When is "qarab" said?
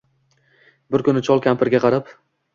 1.87-2.13